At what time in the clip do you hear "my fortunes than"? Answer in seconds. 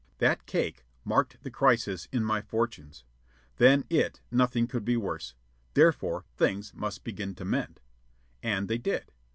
2.25-3.85